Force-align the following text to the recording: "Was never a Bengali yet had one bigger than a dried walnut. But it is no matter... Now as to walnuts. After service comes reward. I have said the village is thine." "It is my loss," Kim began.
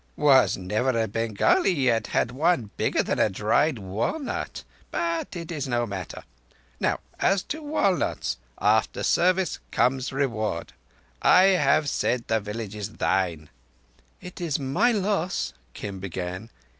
"Was 0.17 0.57
never 0.57 0.99
a 0.99 1.07
Bengali 1.07 1.69
yet 1.69 2.07
had 2.07 2.31
one 2.31 2.71
bigger 2.75 3.03
than 3.03 3.19
a 3.19 3.29
dried 3.29 3.77
walnut. 3.77 4.63
But 4.89 5.35
it 5.35 5.51
is 5.51 5.67
no 5.67 5.85
matter... 5.85 6.23
Now 6.79 7.01
as 7.19 7.43
to 7.53 7.61
walnuts. 7.61 8.37
After 8.57 9.03
service 9.03 9.59
comes 9.69 10.11
reward. 10.11 10.73
I 11.21 11.43
have 11.53 11.87
said 11.87 12.25
the 12.27 12.39
village 12.39 12.73
is 12.73 12.93
thine." 12.93 13.51
"It 14.19 14.41
is 14.41 14.57
my 14.57 14.91
loss," 14.91 15.53
Kim 15.75 15.99
began. 15.99 16.49